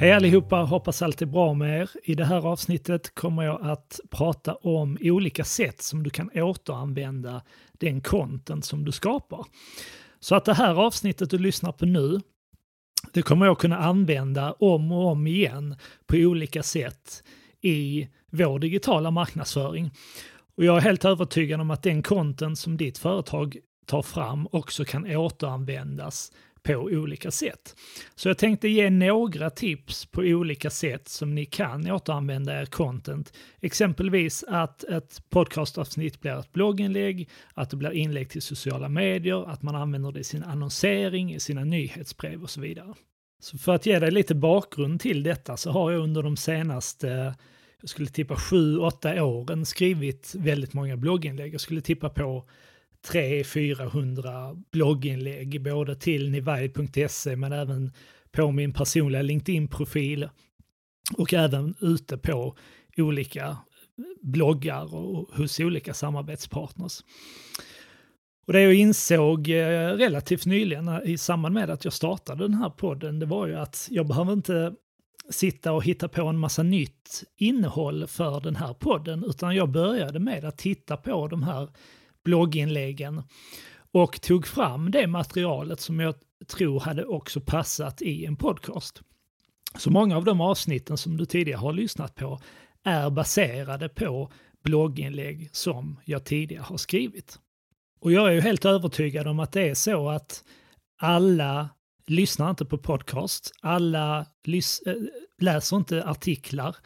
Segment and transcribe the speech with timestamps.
[0.00, 1.90] Hej allihopa, hoppas allt är bra med er.
[2.04, 7.42] I det här avsnittet kommer jag att prata om olika sätt som du kan återanvända
[7.72, 9.46] den content som du skapar.
[10.20, 12.20] Så att det här avsnittet du lyssnar på nu,
[13.12, 17.22] det kommer jag kunna använda om och om igen på olika sätt
[17.60, 19.90] i vår digitala marknadsföring.
[20.56, 23.56] Och jag är helt övertygad om att den content som ditt företag
[23.86, 26.32] tar fram också kan återanvändas
[26.62, 27.76] på olika sätt.
[28.14, 33.32] Så jag tänkte ge några tips på olika sätt som ni kan återanvända er content.
[33.60, 39.62] Exempelvis att ett podcastavsnitt blir ett blogginlägg, att det blir inlägg till sociala medier, att
[39.62, 42.94] man använder det i sin annonsering, i sina nyhetsbrev och så vidare.
[43.40, 47.34] Så för att ge dig lite bakgrund till detta så har jag under de senaste
[47.80, 51.54] jag skulle tippa 7-8 åren skrivit väldigt många blogginlägg.
[51.54, 52.48] Jag skulle tippa på
[53.08, 57.92] 300-400 blogginlägg, både till nivide.se men även
[58.32, 60.28] på min personliga LinkedIn-profil
[61.16, 62.56] och även ute på
[62.96, 63.56] olika
[64.22, 67.00] bloggar och hos olika samarbetspartners.
[68.46, 72.70] Och det jag insåg eh, relativt nyligen i samband med att jag startade den här
[72.70, 74.74] podden, det var ju att jag behöver inte
[75.30, 80.18] sitta och hitta på en massa nytt innehåll för den här podden, utan jag började
[80.18, 81.68] med att titta på de här
[82.24, 83.22] blogginläggen
[83.92, 86.14] och tog fram det materialet som jag
[86.46, 89.02] tror hade också passat i en podcast.
[89.78, 92.40] Så många av de avsnitten som du tidigare har lyssnat på
[92.84, 94.32] är baserade på
[94.64, 97.38] blogginlägg som jag tidigare har skrivit.
[98.00, 100.44] Och jag är ju helt övertygad om att det är så att
[100.98, 101.68] alla
[102.06, 104.94] lyssnar inte på podcast, alla äh,
[105.38, 106.76] läser inte artiklar,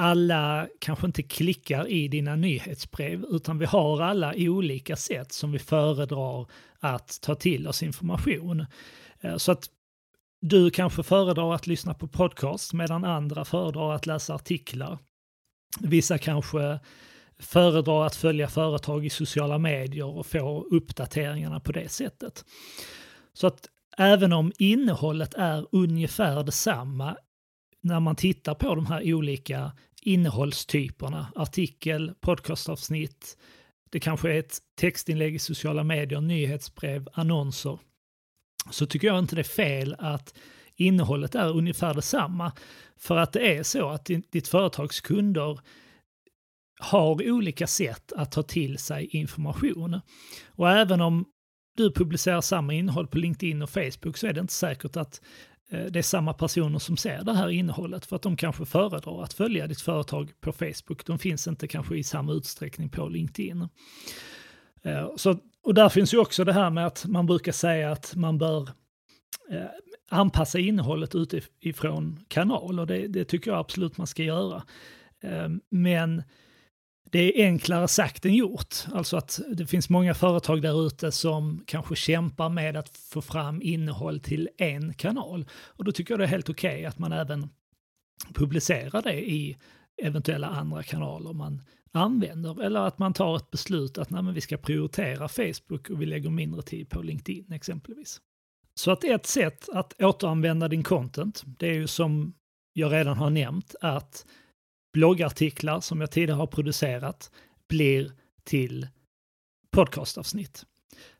[0.00, 5.58] alla kanske inte klickar i dina nyhetsbrev, utan vi har alla olika sätt som vi
[5.58, 6.46] föredrar
[6.80, 8.66] att ta till oss information.
[9.20, 9.64] Eh, så att
[10.40, 14.98] du kanske föredrar att lyssna på podcast medan andra föredrar att läsa artiklar.
[15.80, 16.80] Vissa kanske
[17.38, 22.44] föredrar att följa företag i sociala medier och få uppdateringarna på det sättet.
[23.32, 27.16] Så att även om innehållet är ungefär detsamma
[27.80, 29.72] när man tittar på de här olika
[30.02, 33.36] innehållstyperna, artikel, podcastavsnitt,
[33.90, 37.78] det kanske är ett textinlägg i sociala medier, nyhetsbrev, annonser,
[38.70, 40.34] så tycker jag inte det är fel att
[40.76, 42.52] innehållet är ungefär detsamma.
[42.96, 45.60] För att det är så att ditt företags kunder
[46.80, 50.00] har olika sätt att ta till sig information.
[50.46, 51.24] Och även om
[51.76, 55.20] du publicerar samma innehåll på LinkedIn och Facebook så är det inte säkert att
[55.70, 59.22] Eh, det är samma personer som ser det här innehållet för att de kanske föredrar
[59.22, 61.06] att följa ditt företag på Facebook.
[61.06, 63.68] De finns inte kanske i samma utsträckning på LinkedIn.
[64.82, 68.14] Eh, så, och där finns ju också det här med att man brukar säga att
[68.14, 68.62] man bör
[69.50, 69.66] eh,
[70.10, 74.62] anpassa innehållet utifrån kanal och det, det tycker jag absolut man ska göra.
[75.70, 76.22] Men
[77.10, 78.74] det är enklare sagt än gjort.
[78.92, 83.62] Alltså att det finns många företag där ute som kanske kämpar med att få fram
[83.62, 85.48] innehåll till en kanal.
[85.52, 87.48] Och då tycker jag det är helt okej okay att man även
[88.34, 89.56] publicerar det i
[90.02, 92.62] eventuella andra kanaler man använder.
[92.62, 96.30] Eller att man tar ett beslut att nej, vi ska prioritera Facebook och vi lägger
[96.30, 98.20] mindre tid på LinkedIn exempelvis.
[98.74, 102.34] Så att ett sätt att återanvända din content, det är ju som
[102.72, 104.26] jag redan har nämnt, att
[104.92, 107.30] bloggartiklar som jag tidigare har producerat
[107.68, 108.12] blir
[108.44, 108.88] till
[109.70, 110.64] podcastavsnitt.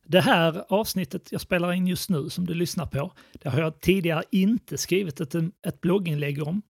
[0.06, 3.80] Det här avsnittet jag spelar in just nu som du lyssnar på, det har jag
[3.80, 5.34] tidigare inte skrivit ett,
[5.66, 6.62] ett blogginlägg om.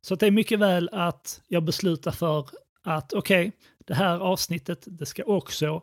[0.00, 2.48] Så det är mycket väl att jag beslutar för
[2.82, 3.52] att okej, okay,
[3.84, 5.82] det här avsnittet, det ska också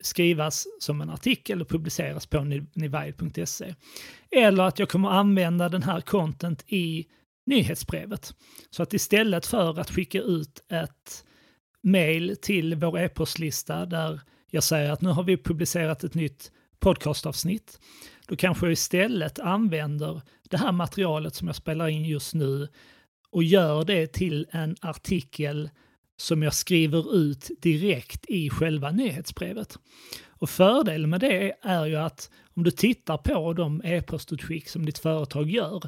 [0.00, 3.74] skrivas som en artikel och publiceras på nivide.se.
[4.30, 7.06] Eller att jag kommer använda den här content i
[7.46, 8.34] nyhetsbrevet.
[8.70, 11.24] Så att istället för att skicka ut ett
[11.82, 17.80] mail till vår e-postlista där jag säger att nu har vi publicerat ett nytt podcastavsnitt,
[18.26, 22.68] då kanske jag istället använder det här materialet som jag spelar in just nu
[23.30, 25.70] och gör det till en artikel
[26.16, 29.78] som jag skriver ut direkt i själva nyhetsbrevet.
[30.28, 34.98] Och fördelen med det är ju att om du tittar på de e-postutskick som ditt
[34.98, 35.82] företag gör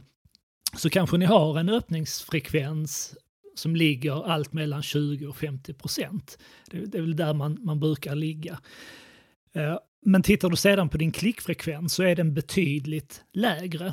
[0.76, 3.17] så kanske ni har en öppningsfrekvens
[3.55, 6.38] som ligger allt mellan 20 och 50 procent.
[6.71, 8.59] Det, det, är väl där man, man brukar ligga.
[9.53, 13.93] Eh, men tittar du sedan på din klickfrekvens så är den betydligt lägre.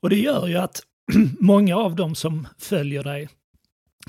[0.00, 0.82] Och det gör ju att
[1.40, 3.28] många av dem som följer dig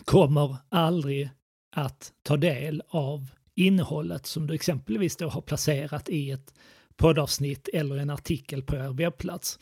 [0.06, 1.30] kommer aldrig
[1.76, 6.54] att ta del av innehållet som du exempelvis då har placerat i ett
[7.02, 9.60] poddavsnitt eller en artikel på er webbplats.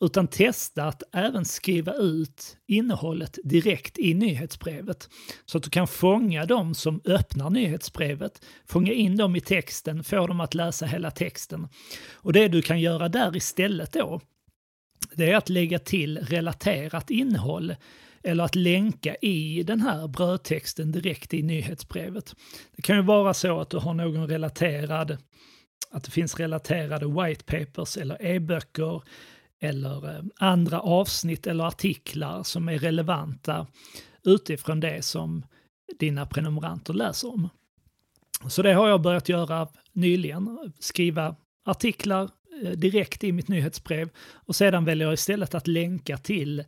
[0.00, 5.08] Utan testa att även skriva ut innehållet direkt i nyhetsbrevet.
[5.46, 10.26] Så att du kan fånga dem som öppnar nyhetsbrevet, fånga in dem i texten, få
[10.26, 11.68] dem att läsa hela texten.
[12.12, 14.20] Och det du kan göra där istället då,
[15.14, 17.74] det är att lägga till relaterat innehåll
[18.22, 22.34] eller att länka i den här brödtexten direkt i nyhetsbrevet.
[22.76, 25.18] Det kan ju vara så att du har någon relaterad,
[25.92, 29.02] att det finns relaterade white papers eller e-böcker
[29.60, 33.66] eller eh, andra avsnitt eller artiklar som är relevanta
[34.24, 35.44] utifrån det som
[35.98, 37.48] dina prenumeranter läser om.
[38.48, 42.30] Så det har jag börjat göra nyligen, skriva artiklar
[42.62, 46.64] eh, direkt i mitt nyhetsbrev och sedan väljer jag istället att länka till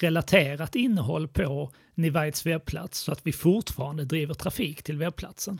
[0.00, 5.58] relaterat innehåll på Nivides webbplats så att vi fortfarande driver trafik till webbplatsen.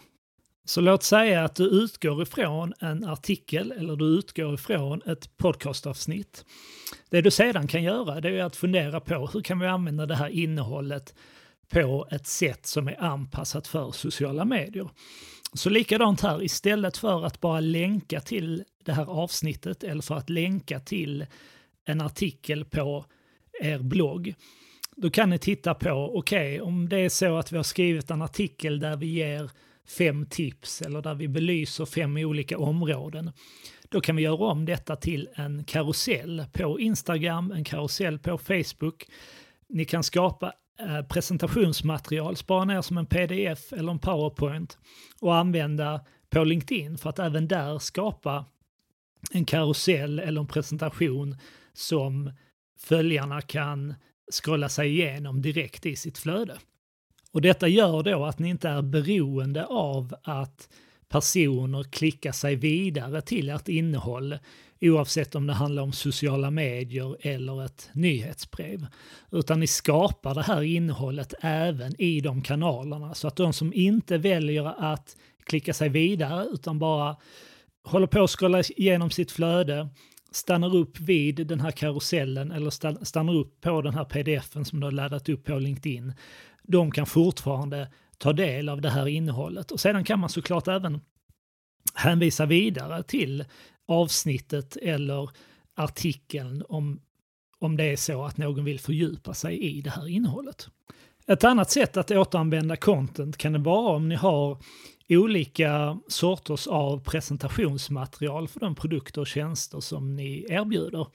[0.69, 6.45] Så låt säga att du utgår ifrån en artikel eller du utgår ifrån ett podcastavsnitt.
[7.11, 10.15] Det du sedan kan göra det är att fundera på hur kan vi använda det
[10.15, 11.15] här innehållet
[11.69, 14.89] på ett sätt som är anpassat för sociala medier.
[15.53, 20.31] Så likadant här, istället för att bara länka till det här avsnittet eller för att
[20.31, 21.27] länka till
[21.85, 23.05] en artikel på
[23.61, 24.35] er blogg.
[24.97, 28.11] Då kan ni titta på, okej, okay, om det är så att vi har skrivit
[28.11, 29.51] en artikel där vi ger
[29.87, 33.33] fem tips eller där vi belyser fem olika områden.
[33.89, 39.07] Då kan vi göra om detta till en karusell på Instagram, en karusell på Facebook.
[39.69, 44.79] Ni kan skapa eh, presentationsmaterial, spara ner som en pdf eller en powerpoint
[45.21, 48.45] och använda på LinkedIn för att även där skapa
[49.31, 51.37] en karusell eller en presentation
[51.73, 52.33] som
[52.79, 53.95] följarna kan
[54.33, 56.59] scrolla sig igenom direkt i sitt flöde.
[57.37, 60.69] Och detta gör då att ni inte är beroende av att
[61.09, 64.39] personer klickar sig vidare till ert innehåll
[64.81, 68.87] oavsett om det handlar om sociala medier eller ett nyhetsbrev.
[69.33, 74.19] Utan ni skapar det här innehållet även i de kanalerna så att de som inte
[74.19, 77.17] väljer att klicka sig vidare utan bara
[77.85, 79.89] håller på att scrolla igenom sitt flöde
[80.37, 84.87] stannar upp vid den här karusellen eller stannar upp på den här pdfen som du
[84.87, 86.13] har laddat upp på LinkedIn,
[86.63, 87.89] de kan fortfarande
[88.19, 89.71] ta del av det här innehållet.
[89.71, 91.01] Och sedan kan man såklart även
[91.95, 93.45] hänvisa vidare till
[93.89, 95.31] avsnittet eller
[95.75, 97.01] artikeln om,
[97.59, 100.69] om det är så att någon vill fördjupa sig i det här innehållet.
[101.27, 104.59] Ett annat sätt att återanvända content kan det vara om ni har
[105.09, 111.07] olika sorters av presentationsmaterial för de produkter och tjänster som ni erbjuder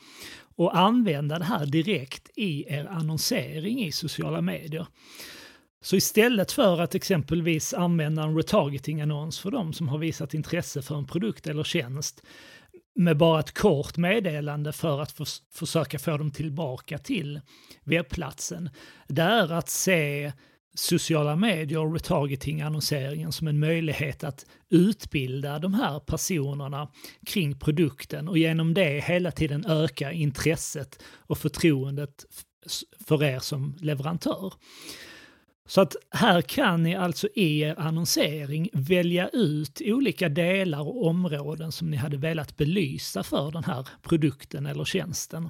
[0.56, 4.88] och använda det här direkt i er annonsering i sociala medier.
[5.82, 10.96] Så istället för att exempelvis använda en retargeting-annons för de som har visat intresse för
[10.98, 12.24] en produkt eller tjänst
[12.96, 17.42] med bara ett kort meddelande för att förs försöka få dem tillbaka till
[17.84, 18.70] webbplatsen,
[19.08, 20.32] det är att se
[20.73, 26.91] sociala medier och retargeting-annonseringen som en möjlighet att utbilda de här personerna
[27.25, 32.25] kring produkten och genom det hela tiden öka intresset och förtroendet
[33.07, 34.53] för er som leverantör.
[35.68, 41.71] Så att här kan ni alltså i er annonsering välja ut olika delar och områden
[41.71, 45.49] som ni hade velat belysa för den här produkten eller tjänsten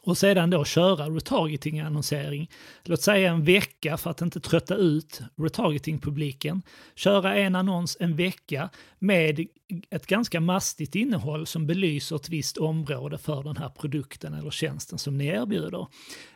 [0.00, 2.50] och sedan då köra retargeting-annonsering,
[2.84, 6.62] låt säga en vecka för att inte trötta ut retargeting-publiken.
[6.94, 9.46] Köra en annons en vecka med
[9.90, 14.98] ett ganska mastigt innehåll som belyser ett visst område för den här produkten eller tjänsten
[14.98, 15.86] som ni erbjuder.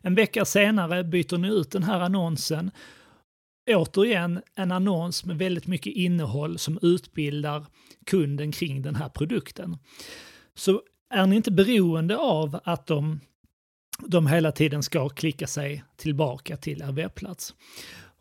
[0.00, 2.70] En vecka senare byter ni ut den här annonsen
[3.76, 7.66] återigen en annons med väldigt mycket innehåll som utbildar
[8.06, 9.76] kunden kring den här produkten.
[10.54, 13.20] Så är ni inte beroende av att de
[14.06, 17.54] de hela tiden ska klicka sig tillbaka till er webbplats.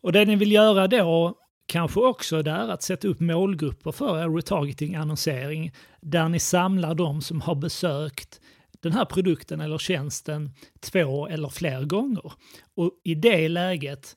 [0.01, 1.35] Och det ni vill göra då
[1.67, 7.41] kanske också är att sätta upp målgrupper för er retargeting-annonsering där ni samlar de som
[7.41, 8.41] har besökt
[8.79, 12.31] den här produkten eller tjänsten två eller fler gånger.
[12.75, 14.15] Och i det läget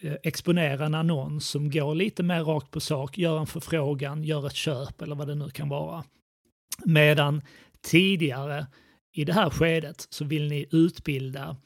[0.00, 4.46] eh, exponera en annons som går lite mer rakt på sak, gör en förfrågan, gör
[4.46, 6.04] ett köp eller vad det nu kan vara.
[6.84, 7.42] Medan
[7.82, 8.66] tidigare
[9.14, 11.56] i det här skedet så vill ni utbilda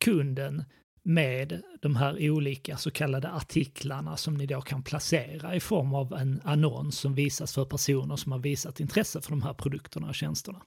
[0.00, 0.64] kunden
[1.02, 6.12] med de här olika så kallade artiklarna som ni då kan placera i form av
[6.12, 10.14] en annons som visas för personer som har visat intresse för de här produkterna och
[10.14, 10.62] tjänsterna.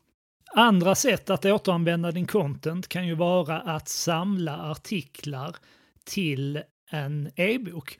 [0.55, 5.55] Andra sätt att återanvända din content kan ju vara att samla artiklar
[6.03, 7.99] till en e-bok.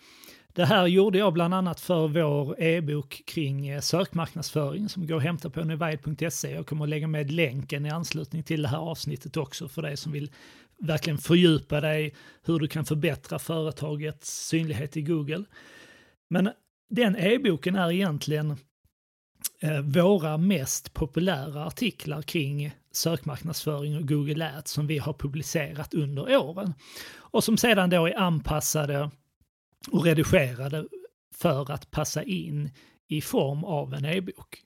[0.55, 5.24] Det här gjorde jag bland annat för vår e-bok kring eh, sökmarknadsföring som går att
[5.24, 6.51] hämta på nivide.se.
[6.51, 9.97] Jag kommer att lägga med länken i anslutning till det här avsnittet också för dig
[9.97, 10.31] som vill
[10.77, 15.43] verkligen fördjupa dig hur du kan förbättra företagets synlighet i Google.
[16.29, 16.50] Men
[16.89, 18.51] den e-boken är egentligen
[19.62, 26.38] eh, våra mest populära artiklar kring sökmarknadsföring och Google Ads som vi har publicerat under
[26.38, 26.74] åren.
[27.17, 29.09] Och som sedan då är anpassade
[29.91, 30.88] och redigerade
[31.36, 32.72] för att passa in
[33.08, 34.62] i form av en e-bok.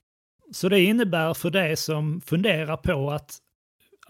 [0.52, 3.42] Så det innebär för dig som funderar på att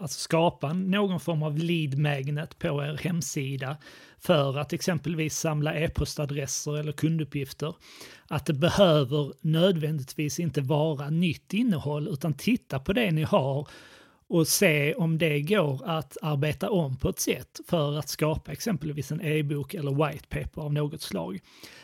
[0.00, 3.76] att skapa någon form av lead magnet på er hemsida
[4.18, 7.74] för att exempelvis samla e-postadresser eller kunduppgifter.
[8.28, 13.68] Att det behöver nödvändigtvis inte vara nytt innehåll utan titta på det ni har
[14.30, 19.12] och se om det går att arbeta om på ett sätt för att skapa exempelvis
[19.12, 21.40] en e-bok eller white paper av något slag.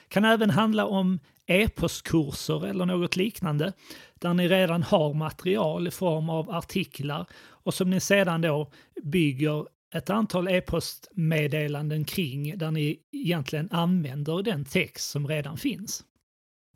[0.09, 3.73] kan även handla om e-postkurser eller något liknande
[4.15, 8.71] där ni redan har material i form av artiklar och som ni sedan då
[9.03, 16.05] bygger ett antal e-postmeddelanden kring där ni egentligen använder den text som redan finns.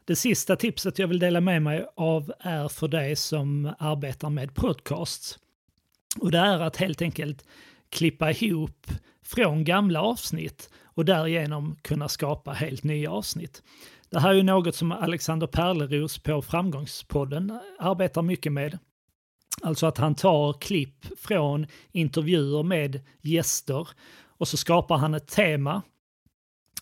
[0.04, 4.54] Det sista tipset jag vill dela med mig av är för dig som arbetar med
[4.54, 5.38] podcasts.
[6.18, 7.44] Och det är att helt enkelt
[7.90, 8.86] klippa ihop
[9.22, 13.62] från gamla avsnitt och därigenom kunna skapa helt nya avsnitt.
[14.10, 18.78] Det här är ju något som Alexander Perleros på Framgångspodden arbetar mycket med.
[19.62, 23.88] Alltså att han tar klipp från intervjuer med gäster
[24.26, 25.82] och så skapar han ett tema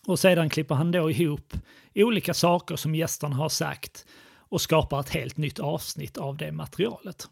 [0.07, 1.53] och sedan klipper han då ihop
[1.95, 4.05] olika saker som gästerna har sagt
[4.49, 7.29] och skapar ett helt nytt avsnitt av det materialet.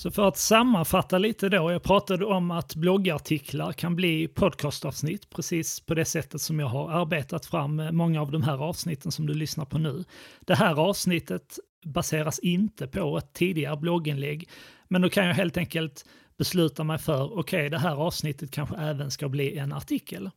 [0.00, 5.80] Så för att sammanfatta lite då, jag pratade om att bloggartiklar kan bli podcastavsnitt precis
[5.80, 9.26] på det sättet som jag har arbetat fram eh, många av de här avsnitten som
[9.26, 10.04] du lyssnar på nu.
[10.40, 14.48] Det här avsnittet baseras inte på ett tidigare blogginlägg,
[14.88, 16.04] men då kan jag helt enkelt
[16.38, 20.30] besluta mig för, okej, okay, det här avsnittet kanske även ska bli en artikel.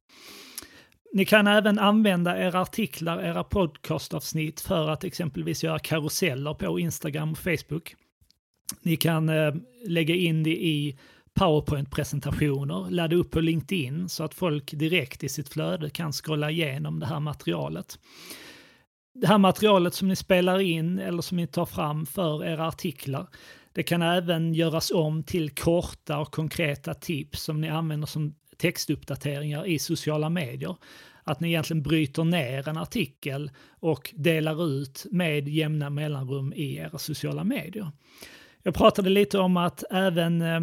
[1.13, 7.31] Ni kan även använda era artiklar, era podcastavsnitt för att exempelvis göra karuseller på Instagram
[7.31, 7.95] och Facebook.
[8.81, 9.53] Ni kan eh,
[9.85, 10.97] lägga in det i
[11.33, 16.99] PowerPoint-presentationer, ladda upp på LinkedIn så att folk direkt i sitt flöde kan scrolla igenom
[16.99, 17.99] det här materialet.
[19.13, 23.27] Det här materialet som ni spelar in eller som ni tar fram för era artiklar,
[23.73, 29.65] det kan även göras om till korta och konkreta tips som ni använder som textuppdateringar
[29.65, 30.75] i sociala medier.
[31.23, 36.97] Att ni egentligen bryter ner en artikel och delar ut med jämna mellanrum i era
[36.97, 37.91] sociala medier.
[38.63, 40.59] Jag pratade lite om att även eh,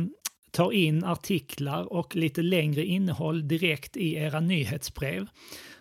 [0.50, 5.26] ta in artiklar och lite längre innehåll direkt i era nyhetsbrev.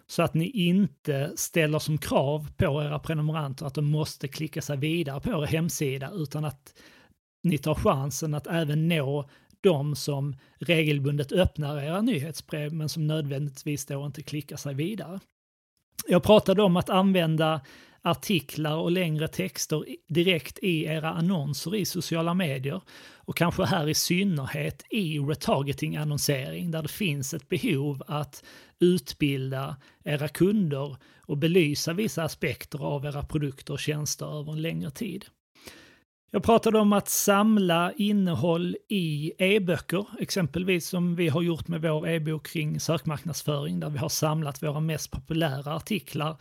[0.07, 4.77] Så att ni inte ställer som krav på era prenumeranter att de måste klicka sig
[4.77, 6.73] vidare på er hemsida utan att
[7.43, 9.29] ni tar chansen att även nå
[9.61, 15.19] de som regelbundet öppnar era nyhetsbrev men som nödvändigtvis då inte klickar sig vidare.
[16.07, 17.61] Jag pratade om att använda
[18.01, 22.81] artiklar och längre texter direkt i era annonser i sociala medier.
[23.15, 28.43] Och kanske här i synnerhet i retargeting-annonsering där det finns ett behov att
[28.79, 34.91] utbilda era kunder och belysa vissa aspekter av era produkter och tjänster över en längre
[34.91, 35.25] tid.
[36.31, 42.07] Jag pratade om att samla innehåll i e-böcker, exempelvis som vi har gjort med vår
[42.07, 46.37] e-bok kring sökmarknadsföring, där vi har samlat våra mest populära artiklar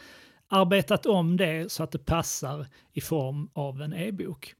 [0.48, 4.54] arbetat om det så att det passar i form av en e-bok.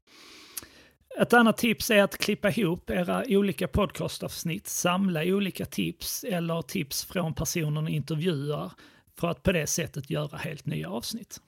[1.19, 7.05] Ett annat tips är att klippa ihop era olika podcastavsnitt, samla olika tips eller tips
[7.05, 8.71] från personer ni intervjuar
[9.19, 11.41] för att på det sättet göra helt nya avsnitt.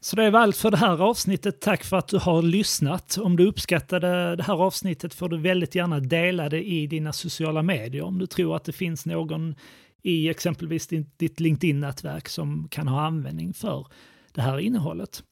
[0.00, 1.60] Så det var allt för det här avsnittet.
[1.60, 3.18] Tack för att du har lyssnat.
[3.18, 7.62] Om du uppskattade det här avsnittet får du väldigt gärna dela det i dina sociala
[7.62, 9.54] medier om du tror att det finns någon
[10.02, 10.86] i exempelvis
[11.16, 13.86] ditt LinkedIn-nätverk som kan ha användning för
[14.32, 15.22] det här innehållet.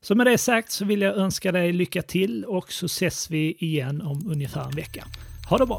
[0.00, 3.56] Så med det sagt så vill jag önska dig lycka till och så ses vi
[3.58, 5.04] igen om ungefär en vecka.
[5.48, 5.78] Ha det bra!